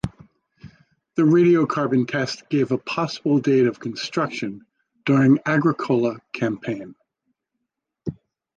The 1.13 1.21
radiocarbon 1.21 2.07
test 2.07 2.49
gave 2.49 2.71
a 2.71 2.79
possible 2.79 3.37
date 3.39 3.67
of 3.67 3.79
construction 3.79 4.65
during 5.05 5.37
Agricola 5.45 6.17
campaign. 6.33 6.95